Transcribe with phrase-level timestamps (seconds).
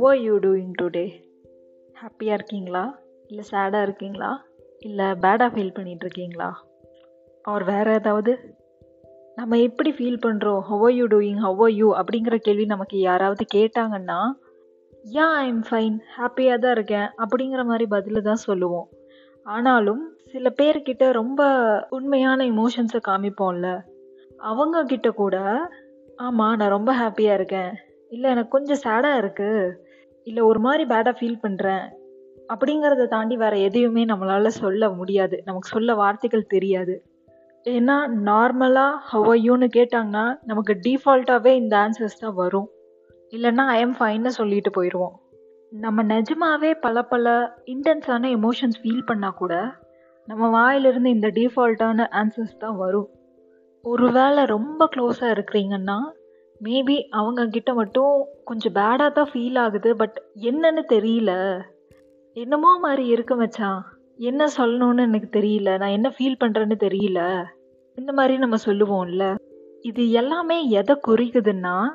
[0.00, 1.04] O are you doing today
[2.00, 2.98] ஹாப்பியாக இருக்கீங்களா?
[3.26, 4.44] இல்லை சேடாக இருக்கீங்களா?
[4.78, 6.48] இல்லை பேடாக ஃபீல் பண்ணிகிட்ருக்கீங்களா
[7.42, 8.54] அவர் வேறு ஏதாவது?
[9.34, 14.18] நம்ம எப்படி ஃபீல் பண்ணுறோம் how you doing how you அப்படிங்கிற கேள்வி நமக்கு யாராவது கேட்டாங்கன்னா
[15.12, 17.08] யா ஐ எம் ஃபைன் ஹாப்பியாக தான் இருக்கேன்.
[17.18, 18.88] அப்படிங்கிற மாதிரி பதில் தான் சொல்லுவோம்.
[19.42, 21.42] ஆனாலும் சில பேர்கிட்ட ரொம்ப
[21.88, 23.84] உண்மையான இமோஷன்ஸை காமிப்போம்ல.
[24.36, 25.36] அவங்க கிட்ட கூட
[26.16, 27.72] ஆமாம் நான் ரொம்ப ஹாப்பியாக இருக்கேன்.
[28.08, 29.84] இல்லை எனக்கு கொஞ்சம் சேடாக இருக்குது
[30.26, 31.84] இல்லை ஒரு மாதிரி பேடாக ஃபீல் பண்ணுறேன்
[32.52, 35.36] அப்படிங்கிறத தாண்டி வேறு எதையுமே நம்மளால் சொல்ல முடியாது.
[35.44, 36.94] நமக்கு சொல்ல வார்த்தைகள் தெரியாது.
[37.66, 37.96] ஏன்னா
[38.28, 42.68] நார்மலாக ஹவையூன்னு கேட்டாங்கன்னா நமக்கு டிஃபால்ட்டாகவே இந்த ஆன்சர்ஸ் தான் வரும்.
[43.30, 45.16] இல்லைன்னா ஐ எம் ஃபைன்னு சொல்லிட்டு போயிடுவோம்
[45.72, 47.32] நம்ம நிஜமாவே பல பல
[47.66, 49.54] இன்டென்ஸான எமோஷன்ஸ் ஃபீல் பண்ணால் கூட
[50.28, 53.08] நம்ம வாயிலிருந்து இந்த டிஃபால்ட்டான ஆன்சர்ஸ் தான் வரும்.
[53.84, 55.98] ஒருவேளை ரொம்ப க்ளோஸாக இருக்கிறீங்கன்னா
[56.64, 61.60] மேபி அவங்க கிட்ட மட்டும் கொஞ்சம் பேடாக தான் ஃபீல் ஆகுது பட் என்னன்னு தெரியல.
[62.32, 63.84] என்னமோ மாதிரி இருக்கு மச்சான்.
[64.16, 65.78] என்ன சொல்லணும்னு எனக்கு தெரியல.
[65.78, 67.44] நான் என்ன ஃபீல் பண்ணுறேன்னு தெரியல.
[67.94, 69.34] இந்த மாதிரி நம்ம சொல்லுவோம்ல.
[69.80, 71.86] இது எல்லாமே எதை குறிக்குதுன்னா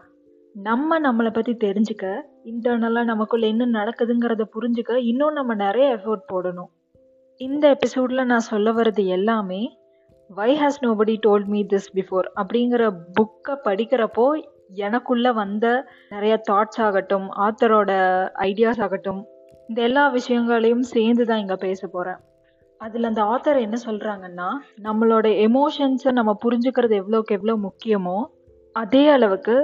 [0.53, 6.71] நம்ம நம்மளை பற்றி தெரிஞ்சுக்க இன்டர்னலாக நமக்குள்ள என்ன நடக்குதுங்கிறத புரிஞ்சுக்க இன்னும் நம்ம நிறைய எஃபோர்ட் போடணும்.
[7.37, 9.79] இந்த எபிசோடில் நான் சொல்ல வர்றது எல்லாமே
[10.31, 12.83] why has nobody told me this before அப்படிங்கிற
[13.15, 14.25] புக்கை படிக்கிறப்போ
[14.79, 15.65] எனக்குள்ளே வந்த
[16.09, 17.91] நிறைய தாட்ஸ் ஆகட்டும் ஆத்தரோட
[18.45, 19.21] ஐடியாஸ் ஆகட்டும்
[19.69, 22.21] இந்த எல்லா விஷயங்களையும் சேர்ந்து தான் இங்கே பேச போகிறேன்
[22.81, 24.47] அதில் அந்த ஆத்தர் என்ன சொல்கிறாங்கன்னா
[24.81, 28.17] நம்மளோட எமோஷன்ஸை நம்ம புரிஞ்சுக்கிறது எவ்வளோக்கு எவ்வளோ முக்கியமோ
[28.75, 29.57] அதே அளவுக்கு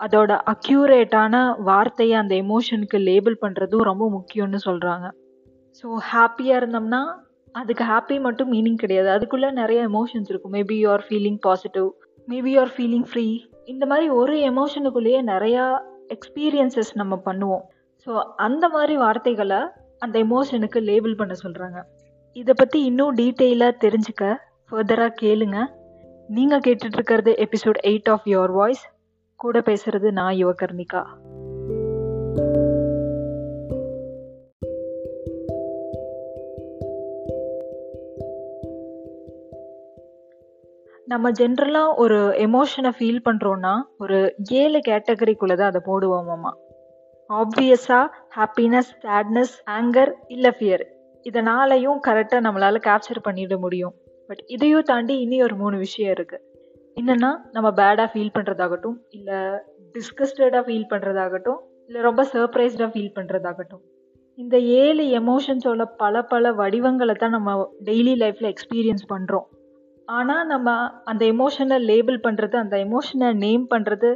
[0.00, 5.06] அதோட அக்யூரேட்டான வார்த்தையை அந்த எமோஷனுக்கு லேபிள் பண்ணுறதும் ரொம்ப முக்கியம்னு சொல்கிறாங்க
[5.84, 7.02] ஸோ ஹாப்பியாக இருந்தோம்னா
[7.54, 9.08] அதுக்கு ஹாப்பி மட்டும் மீனிங் கிடையாது.
[9.16, 10.54] அதுக்குள்ளே நிறைய எமோஷன்ஸ் இருக்கும்.
[10.58, 11.88] Maybe you are feeling positive
[12.28, 13.26] maybe you are feeling free
[13.72, 15.64] இந்த மாதிரி ஒரு எமோஷனுக்குள்ளேயே நிறையா
[16.14, 17.64] எக்ஸ்பீரியன்சஸ் நம்ம பண்ணுவோம்.
[18.06, 18.12] ஸோ
[18.46, 19.60] அந்த மாதிரி வார்த்தைகளை
[20.04, 21.78] அந்த எமோஷனுக்கு லேபிள் பண்ண சொல்கிறாங்க
[22.36, 24.24] இதை பற்றி இன்னும் டீட்டெயிலாக தெரிஞ்சுக்க
[24.70, 25.58] ஃபர்தராக கேளுங்க.
[26.28, 28.84] நீங்கள் கேட்டுட்ருக்கிறது episode eight of your voice
[29.40, 31.02] கூட பேசுகிறது நான் யுவகர்ணிகா.
[41.14, 46.52] நம்ம ஜென்ரலாக ஒரு எமோஷனை ஃபீல் பண்ணுறோன்னா ஒரு ஏழு கேட்டகரிக்குள்ளே தான் அதை போடுவோமாம்மா
[47.30, 50.84] ஆப்வியஸாக ஹாப்பினஸ் சேட்னஸ் ஆங்கர் இல்லை ஃபியர்
[51.26, 53.94] இதனாலையும் கரெக்டாக நம்மளால் கேப்சர் பண்ணிட முடியும்.
[54.28, 56.42] பட் இதையும் தாண்டி இனி ஒரு மூணு விஷயம் இருக்குது
[56.96, 59.38] என்னென்னா நம்ம பேடாக ஃபீல் பண்ணுறதாகட்டும் இல்லை
[59.94, 63.82] டிஸ்கஸ்டடாக ஃபீல் பண்ணுறதாகட்டும் இல்லை ரொம்ப சர்ப்ரைஸ்டாக ஃபீல் பண்ணுறதாகட்டும்
[64.38, 69.46] இந்த ஏழு எமோஷன்ஸோட பல பல வடிவங்களை தான் நம்ம டெய்லி லைஃப்பில் எக்ஸ்பீரியன்ஸ் பண்ணுறோம்
[70.08, 70.70] ஆனால் நம்ம
[71.04, 74.10] அந்த எமோஷனை லேபிள் பண்ணுறது அந்த எமோஷனை நேம் பண்ணுறது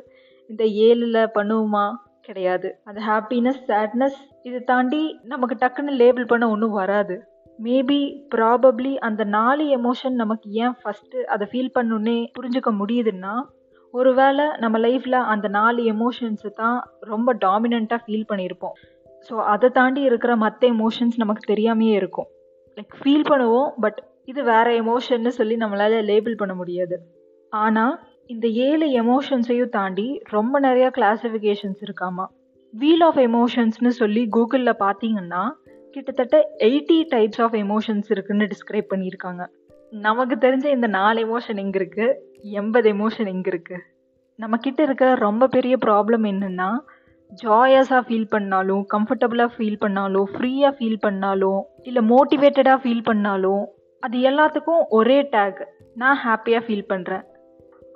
[0.50, 1.86] இந்த ஏழில் பண்ணுவோமா?
[2.22, 2.68] கிடையாது.
[2.84, 7.16] அந்த ஹாப்பினஸ் சேட்னஸ் இதை தாண்டி நமக்கு டக்குன்னு லேபிள் பண்ண ஒன்றும் வராது.
[7.62, 8.00] மேபி
[8.34, 13.34] ப்ராபப்ளி அந்த நாலு எமோஷன் நமக்கு ஏன் ஃபஸ்ட்டு அதை ஃபீல் பண்ணுன்னே புரிஞ்சுக்க முடியுதுன்னா
[13.94, 18.74] ஒருவேளை நம்ம லைஃப்பில் அந்த நாலு எமோஷன்ஸை தான் ரொம்ப டாமினண்ட்டாக ஃபீல் பண்ணியிருப்போம்.
[19.28, 22.28] ஸோ அதை தாண்டி இருக்கிற மற்ற எமோஷன்ஸ் நமக்கு தெரியாமையே இருக்கும்.
[22.76, 26.96] லைக் ஃபீல் பண்ணுவோம் பட் இது வேறு எமோஷன்னு சொல்லி நம்மளால் லேபிள் பண்ண முடியாது.
[27.52, 27.94] ஆனால்
[28.32, 32.26] இந்த ஏழு எமோஷன்ஸையும் தாண்டி ரொம்ப நிறையா கிளாஸிஃபிகேஷன்ஸ் இருக்காமா.
[32.74, 35.42] வீல் ஆஃப் எமோஷன்ஸ்னு சொல்லி கூகுளில் பார்த்தீங்கன்னா
[35.94, 39.44] கிட்டத்தட்ட எயிட்டி டைப்ஸ் ஆஃப் எமோஷன்ஸ் இருக்குன்னு டிஸ்கிரைப் பண்ணியிருக்காங்க.
[39.92, 42.16] நமக்கு தெரிஞ்ச இந்த நாலு எமோஷன் எங்கே இருக்குது
[42.60, 43.84] எண்பது எமோஷன் எங்கே இருக்குது
[44.38, 46.68] நம்மக்கிட்ட இருக்க ரொம்ப பெரிய ப்ராப்ளம் என்னென்னா
[47.42, 53.64] ஜாயஸாக ஃபீல் பண்ணாலும் கம்ஃபர்டபுளாக ஃபீல் பண்ணாலும் ஃப்ரீயாக ஃபீல் பண்ணாலும் இல்லை மோட்டிவேட்டடாக ஃபீல் பண்ணாலும்
[54.02, 55.60] அது எல்லாத்துக்கும் ஒரே டேக்
[55.94, 57.24] நான் ஹாப்பியாக ஃபீல் பண்ணுறேன்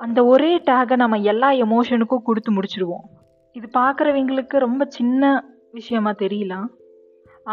[0.01, 3.05] அந்த ஒரே டேகை நம்ம எல்லா எமோஷனுக்கும் கொடுத்து முடிச்சிடுவோம்.
[3.57, 5.23] இது பார்க்குறவங்களுக்கு ரொம்ப சின்ன
[5.73, 6.69] விஷயமா தெரியலாம்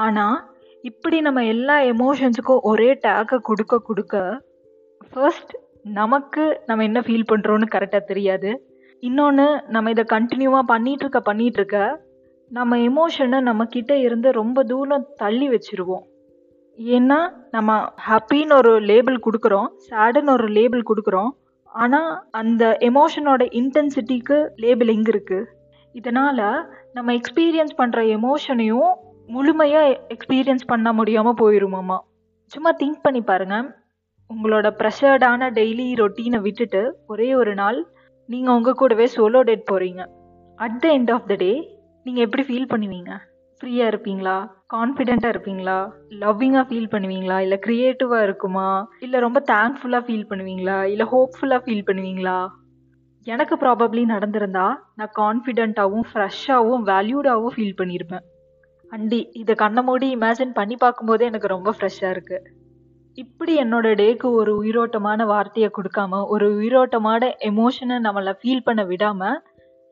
[0.03, 0.37] ஆனால்
[0.83, 4.41] இப்படி நம்ம எல்லா எமோஷன்ஸுக்கும் ஒரே டேக்கை கொடுக்க கொடுக்க
[5.11, 5.53] ஃபர்ஸ்ட்
[5.99, 8.49] நமக்கு நம்ம என்ன ஃபீல் பண்ணுறோன்னு கரெக்டாக தெரியாது.
[9.03, 11.77] இன்னொன்று நம்ம இதை கண்டினியூவாக பண்ணிகிட்ருக்க பண்ணிகிட்ருக்க
[12.51, 16.05] நம்ம எமோஷனை நம்மக்கிட்ட இருந்து ரொம்ப தூரம் தள்ளி வச்சுருவோம்.
[16.79, 17.19] ஏன்னா
[17.51, 21.31] நம்ம ஹாப்பின்னு ஒரு லேபிள் கொடுக்குறோம் சேடுன்னு ஒரு லேபிள் கொடுக்குறோம்.
[21.71, 25.49] ஆனால் அந்த எமோஷனோட இன்டென்சிட்டிக்கு லேபிள் எங்கே இருக்குது
[25.95, 28.89] இதனால் நம்ம எக்ஸ்பீரியன்ஸ் பண்ணுற எமோஷனையும்
[29.29, 31.97] முழுமையாக எக்ஸ்பீரியன்ஸ் பண்ண முடியாமல் போயிடுமாம்மா
[32.53, 33.67] சும்மா திங்க் பண்ணி பாருங்கள்
[34.29, 37.85] உங்களோட ப்ரெஷர்டான டெய்லி ரொட்டீனை விட்டுட்டு ஒரே ஒரு நாள்
[38.29, 40.01] நீங்கள் உங்கள் கூடவே சோலோ டேட் போகிறீங்க
[40.59, 41.51] at the end of the day
[42.05, 43.11] நீங்கள் எப்படி ஃபீல் பண்ணுவீங்க?
[43.61, 44.35] ஃப்ரீயாக இருப்பீங்களா?
[44.73, 45.77] கான்ஃபிடெண்ட்டாக இருப்பீங்களா?
[46.13, 47.37] லவ்விங்காக ஃபீல் பண்ணுவீங்களா?
[47.39, 48.67] இல்லை க்ரியேட்டிவாக இருக்குமா?
[48.99, 50.77] இல்லை ரொம்ப தேங்க்ஃபுல்லாக ஃபீல் பண்ணுவீங்களா?
[50.83, 52.37] இல்லை ஹோப்ஃபுல்லாக ஃபீல் பண்ணுவீங்களா?
[53.27, 58.25] எனக்கு ப்ராபப்ளி நடந்திருந்தா நான் கான்ஃபிடென்ட்டாகவும் ஃப்ரெஷ்ஷாகவும் வேல்யூடாகவும் ஃபீல் பண்ணியிருப்பேன்
[58.91, 62.47] அண்டி இதை கண்ண மூடி இமேஜின் பண்ணி பார்க்கும்போதே எனக்கு ரொம்ப ஃப்ரெஷ்ஷாக இருக்குது
[63.17, 69.37] இப்படி என்னோட டேக்கு ஒரு உயிரோட்டமான வார்த்தையை கொடுக்காம ஒரு உயிரோட்டமான எமோஷனை நம்மளை ஃபீல் பண்ண விடாமல்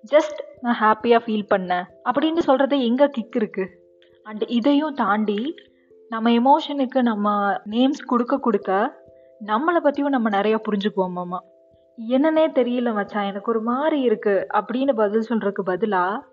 [0.03, 1.85] ஜஸ்ட் நான் ஹாப்பியாக ஃபீல் பண்ணேன்.
[2.09, 3.73] அப்படின்னு சொல்கிறது எங்கே கிக் இருக்குது
[4.23, 5.55] அண்ட் இதையும் தாண்டி
[6.09, 7.27] நம்ம எமோஷனுக்கு நம்ம
[7.65, 8.71] நேம்ஸ் கொடுக்க கொடுக்க
[9.47, 11.39] நம்மளை பற்றியும் நம்ம நிறையா புரிஞ்சுக்குவோம் மாமா.
[11.97, 13.29] என்னன்னே தெரியல மச்சான்.
[13.31, 16.23] எனக்கு ஒரு மாதிரி இருக்குது அப்படின்னு பதில் சொல்கிறதுக்கு பதிலாக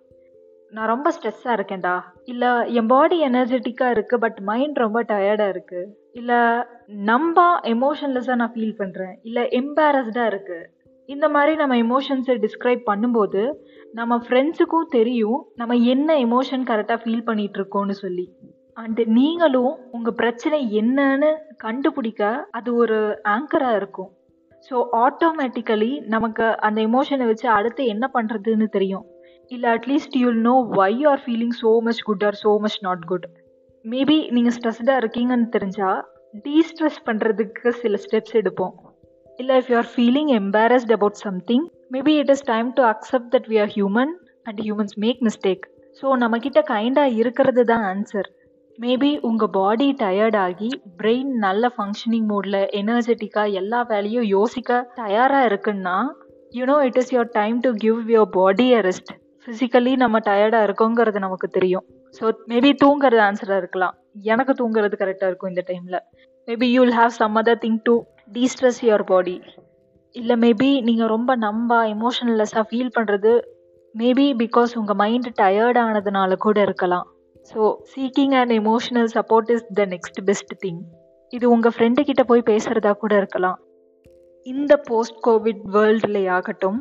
[0.73, 1.97] நான் ரொம்ப ஸ்ட்ரெஸ்ஸாக இருக்கேன்டா.
[2.25, 6.41] இல்லை என் பாடி எனர்ஜெட்டிக்காக இருக்குது பட் மைண்ட் ரொம்ப டயர்டாக இருக்குது இல்லை
[6.87, 10.67] நம்ப எமோஷன்லெஸ்ஸாக நான் ஃபீல் பண்ணுறேன் இல்லை எம்பாரஸ்டாக இருக்குது
[11.09, 13.43] இந்த மாதிரி நம்ம எமோஷன்ஸை டிஸ்கிரைப் பண்ணும்போது
[13.99, 18.27] நம்ம ஃப்ரெண்ட்ஸுக்கும் தெரியும் நம்ம என்ன எமோஷன் கரெக்டாக ஃபீல் பண்ணிட்டு இருக்கோம்னு சொல்லி.
[18.77, 21.31] அண்டு நீங்களும் உங்கள் பிரச்சனை என்னன்னு
[21.65, 22.23] கண்டுபிடிக்க
[22.59, 22.99] அது ஒரு
[23.35, 24.11] ஆங்கராக இருக்கும்.
[24.69, 29.05] ஸோ ஆட்டோமேட்டிக்கலி நமக்கு அந்த எமோஷனை வச்சு அடுத்து என்ன பண்ணுறதுன்னு தெரியும்.
[29.51, 33.27] இல்லை at least you'll know why are feeling so much good or so much not good
[33.85, 36.01] maybe நீங்கள் ஸ்ட்ரெஸ்டாக இருக்கீங்கன்னு தெரிஞ்சால்
[36.45, 38.75] டீஸ்ட்ரெஸ் பண்ணுறதுக்கு சில ஸ்டெப்ஸ் எடுப்போம்.
[39.39, 43.49] இல்லை if you are feeling embarrassed about something maybe it is time to accept that
[43.53, 44.13] we are human
[44.45, 45.65] and humans make mistake
[46.03, 48.29] so நம்மக்கிட்ட கைண்டாக இருக்கிறது தான் ஆன்சர்
[48.79, 50.71] மேபி உங்கள் பாடி டயர்ட் ஆகி
[51.01, 55.97] பிரெயின் நல்ல ஃபங்க்ஷனிங் மோடில் எனர்ஜெட்டிக்காக எல்லா வேலையும் யோசிக்க தயாராக இருக்குன்னா
[56.53, 59.13] you know it is your time to give your body a rest
[59.47, 61.85] physically நம்ம டயர்டாக இருக்கோங்கிறது நமக்கு தெரியும்.
[62.15, 63.95] ஸோ மேபி தூங்குறது ஆன்சராக இருக்கலாம்.
[64.25, 65.99] எனக்கு தூங்குறது கரெக்டாக இருக்கும் இந்த டைமில்
[66.49, 67.93] maybe you will have some other thing to
[68.33, 69.37] destress your body
[70.15, 73.33] இல்லை மேபி நீங்கள் ரொம்ப நம்பா எமோஷனலெஸ்ஸாக ஃபீல் பண்ணுறது
[73.95, 77.07] மேபி பிகாஸ் உங்கள் மைண்டு டயர்ட் ஆனதுனால கூட இருக்கலாம்.
[77.51, 77.61] So
[77.93, 80.83] seeking and emotional support is the next best thing
[81.33, 83.59] இது உங்கள் ஃப்ரெண்டுக்கிட்ட போய் பேசுகிறதா கூட இருக்கலாம்.
[84.47, 86.79] இந்த போஸ்ட் கோவிட் வேர்ல்டுல ஆகட்டும்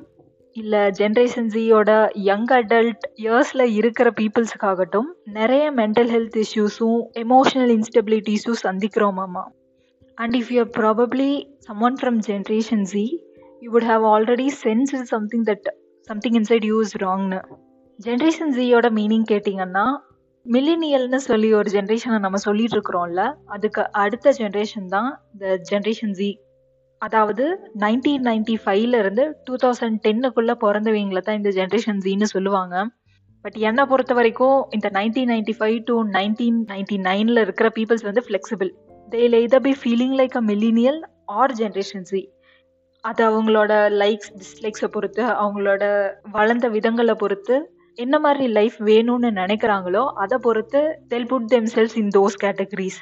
[0.56, 1.92] இல்லை ஜென்ரேஷன் ஜியோட
[2.26, 9.44] யங் அடல்ட் இயர்ஸில் இருக்கிற பீப்புள்ஸுக்காகட்டும் நிறைய மென்டல் ஹெல்த் இஷ்யூஸும் எமோஷனல் இன்ஸ்டெபிலிட்டிஸும் சந்திக்கிறோமாம்மா
[10.18, 11.32] and if you probably
[11.82, 13.06] someone from generation Z
[13.62, 15.70] you would have already sense something that
[16.10, 17.40] something inside you is ராங்னு
[18.00, 19.86] generation ஜியோட மீனிங் கேட்டிங்கன்னா
[20.46, 26.30] மில்லினியல்னு சொல்லி ஒரு ஜென்ரேஷனை நம்ம சொல்லிட்டு இருக்கிறோம்ல அதுக்கு அடுத்த ஜென்ரேஷன் தான் இந்த ஜென்ரேஷன் ஜி
[27.06, 27.46] அதாவது
[27.80, 32.76] நைன்டீன் நைன்டி ஃபைவ்ல இருந்து டூ தௌசண்ட் டென்னுக்குள்ள பிறந்தவங்களை தான் இந்த ஜென்ரேஷன் ஜின்னு சொல்லுவாங்க.
[33.46, 38.22] பட் என்னை பொறுத்த வரைக்கும் இந்த nineteen ninety five to nineteen ninety நைன்ல இருக்கிற பீப்புள்ஸ் வந்து
[38.22, 38.70] flexible
[39.08, 41.00] they'll either be feeling like a millennial
[41.34, 42.22] or generation Z
[43.04, 43.72] அது அவங்களோட
[44.02, 45.84] லைக்ஸ் டிஸ்லைக்ஸை பொறுத்து அவங்களோட
[46.32, 47.56] வளர்ந்த விதங்களை பொறுத்து
[47.98, 53.00] என்ன மாதிரி லைஃப் வேணும்னு நினைக்கிறாங்களோ அதை பொறுத்து they'll put themselves in those categories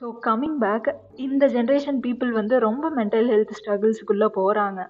[0.00, 4.80] so coming back இந்த ஜென்ரேஷன் பீப்புள் வந்து ரொம்ப மென்டல் ஹெல்த் ஸ்ட்ரகிள்ஸுக்குள்ளே போகிறாங்க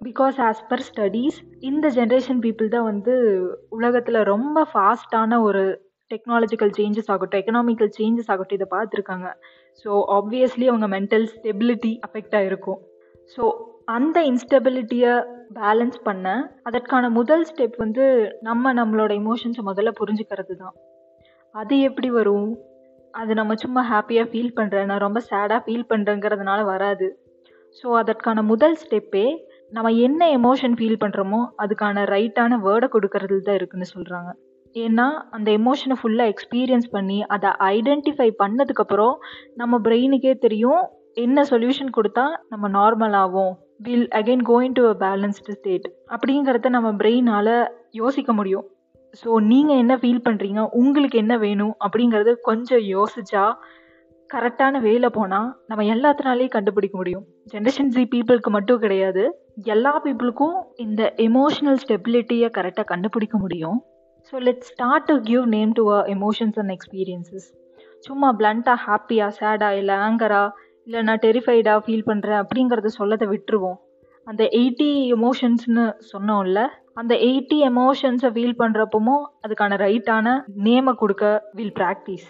[0.00, 3.14] பிகாஸ் ஆஸ் பர் ஸ்டடீஸ் இந்த ஜென்ரேஷன் பீப்புள் தான் வந்து
[3.68, 5.62] உலகத்தில் ரொம்ப ஃபாஸ்டான ஒரு
[6.10, 9.28] டெக்னாலஜிக்கல் சேஞ்சஸ் ஆகட்டும் எக்கனாமிக்கல் சேஞ்சஸ் ஆகட்டும் இதை பார்த்துருக்காங்க.
[9.84, 12.80] ஸோ ஆப்வியஸ்லி அவங்க மென்டல் ஸ்டெபிலிட்டி அஃபெக்ட் ஆகிருக்கும்
[13.36, 13.42] ஸோ
[13.84, 15.12] அந்த இன்ஸ்டெபிலிட்டியை
[15.54, 16.26] பேலன்ஸ் பண்ண
[16.62, 18.04] அதற்கான முதல் ஸ்டெப் வந்து
[18.40, 20.74] நம்ம நம்மளோட எமோஷன்ஸை முதல்ல புரிஞ்சுக்கிறது தான்
[21.54, 22.50] அது எப்படி வரும்?
[23.14, 27.08] அது நம்ம சும்மா ஹாப்பியாக ஃபீல் பண்ணுறேன் நான் ரொம்ப சேடாக ஃபீல் பண்ணுறேங்கிறதுனால வராது.
[27.78, 29.26] ஸோ அதற்கான முதல் ஸ்டெப்பே
[29.72, 34.30] நம்ம என்ன எமோஷன் ஃபீல் பண்ணுறோமோ அதுக்கான ரைட்டான வேர்டை கொடுக்கறது தான் இருக்குன்னு சொல்கிறாங்க
[34.76, 39.14] ஏன்னா அந்த எமோஷனை ஃபுல்லாக எக்ஸ்பீரியன்ஸ் பண்ணி அதை ஐடென்டிஃபை பண்ணதுக்கப்புறம்
[39.56, 40.82] நம்ம பிரெயினுக்கே தெரியும்
[41.16, 43.54] என்ன சொல்யூஷன் கொடுத்தா நம்ம நார்மலாகவும்
[43.86, 47.54] will again going to a balanced state அப்படிங்கிறத நம்ம பிரெயினால்
[47.92, 48.66] யோசிக்க முடியும்.
[49.14, 51.74] ஸோ நீங்கள் என்ன ஃபீல் பண்ணுறீங்க உங்களுக்கு என்ன வேணும்?
[51.84, 53.44] அப்படிங்கிறத கொஞ்சம் யோசிச்சா
[54.30, 57.24] கரெக்டான வேல போனால் நம்ம எல்லாத்தினாலேயும் கண்டுபிடிக்க முடியும்.
[57.52, 59.22] ஜென்ரேஷன் ஜி பீப்புளுக்கு மட்டும் கிடையாது.
[59.74, 63.78] எல்லா பீப்புளுக்கும் இந்த எமோஷனல் ஸ்டெபிலிட்டியை கரெக்டாக கண்டுபிடிக்க முடியும்.
[64.28, 67.48] So let start to give name to a emotions and experiences
[68.06, 73.78] சும்மா பிளண்ட்டாக ஹாப்பியாக சேடாக இல்லை ஆங்கராக இல்லை நான் டெரிஃபைடாக ஃபீல் பண்ணுறேன் அப்படிங்கிறத சொல்லதை விட்டுருவோம்.
[74.26, 76.60] அந்த எயிட்டி எமோஷன்ஸ்னு சொன்னோம்ல
[76.94, 82.26] அந்த எயிட்டி எமோஷன்ஸை ஃபீல் பண்ணுறப்பமோ அதுக்கான ரைட்டான நேமை கொடுக்க வில் ப்ராக்டிஸ்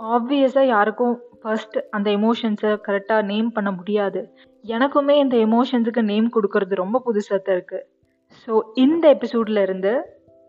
[0.00, 4.20] ஆப்வியஸாக யாருக்கும் ஃபர்ஸ்ட் அந்த எமோஷன்ஸை கரெக்டாக நேம் பண்ண முடியாது.
[4.64, 7.84] எனக்குமே இந்த எமோஷன்ஸுக்கு நேம் கொடுக்கறது ரொம்ப புதுசாக தான் இருக்குது
[8.48, 9.92] ஸோ இந்த எபிசோடில் இருந்து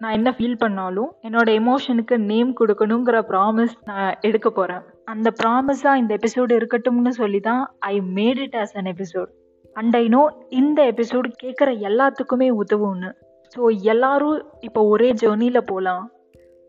[0.01, 6.13] நான் என்ன ஃபீல் பண்ணாலும் என்னோட எமோஷனுக்கு நேம் கொடுக்கணுங்கிற ப்ராமிஸ் நான் எடுக்க போகிறேன் அந்த ப்ராமிஸாக இந்த
[6.13, 9.31] எபிசோடு இருக்கட்டும்னு சொல்லி தான் I made it as an episode
[9.75, 10.21] and I know
[10.51, 13.09] இந்த எபிசோடு கேட்குற எல்லாத்துக்குமே உதவும்னு.
[13.55, 16.05] ஸோ எல்லாரும் இப்போ ஒரே ஜேர்னியில் போகலாம்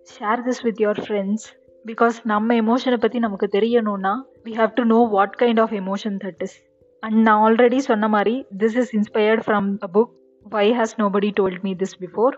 [0.08, 1.46] share this with your friends
[1.84, 4.12] because நம்ம எமோஷனை பற்றி நமக்கு தெரியணும்னா
[4.46, 6.56] we have to know what kind of emotion that is
[7.02, 10.12] and நான் ஆல்ரெடி சொன்ன மாதிரி this is inspired from a book
[10.46, 12.34] why has nobody told me this before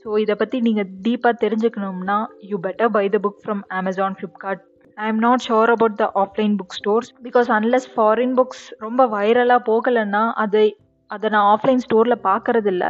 [0.00, 4.62] so இதை பற்றி நீங்கள் டீப்பாக தெரிஞ்சுக்கணும்னா you better buy the book from Amazon Flipkart
[4.98, 9.60] I am not sure about the offline book stores because unless foreign books ரொம்ப வைரலாக
[9.68, 10.66] போகலைன்னா அதை
[11.10, 12.84] அதை நான் ஆஃப்லைன் ஸ்டோரில் பார்க்கறதில்ல.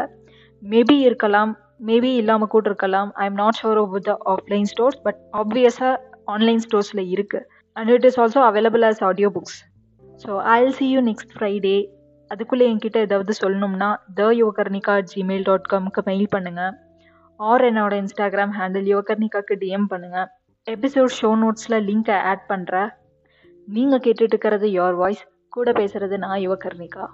[0.63, 1.53] மேபி இருக்கலாம்
[1.89, 3.09] மேபி இல்லாமல் கூட இருக்கலாம்.
[3.23, 5.95] I am not sure about the offline stores but ஆப்வியஸாக
[6.35, 7.45] ஆன்லைன் ஸ்டோர்ஸில் இருக்குது
[7.77, 9.59] and it is also available as audio books
[10.21, 10.31] so
[10.63, 11.77] I'll see you next Friday
[12.31, 16.73] அதுக்குள்ளே என்கிட்ட ஏதாவது சொல்லணும்னா த யுவகர்ணிகா ஜிமெயில் டாட் காம்க்கு மெயில் பண்ணுங்கள்
[17.41, 20.29] ஆர் என்னோட இன்ஸ்டாகிராம் ஹேண்டில் யுவகர்ணிகாக்கு டிஎம் பண்ணுங்கள்
[20.67, 22.91] எபிசோட் ஷோ நோட்ஸில் லிங்க்கை ஆட் பண்ணுறேன்
[23.69, 27.05] நீங்கள் கேட்டுட்டு இருக்கிறது யோர் வாய்ஸ் கூட பேசுகிறது நான் யுவகர்ணிகா